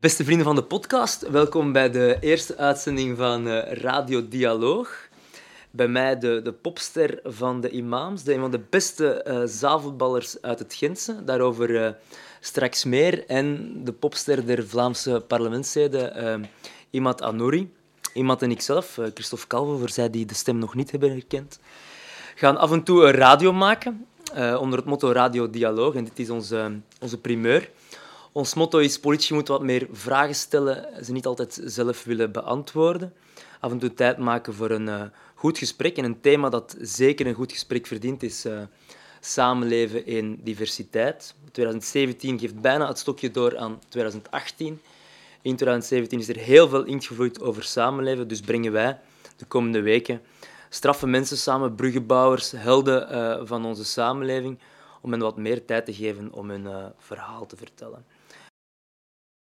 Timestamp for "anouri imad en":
17.22-18.50